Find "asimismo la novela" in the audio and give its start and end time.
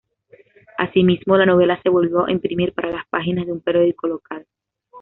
0.79-1.79